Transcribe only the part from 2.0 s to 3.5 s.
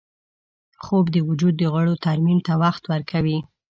ترمیم ته وخت ورکوي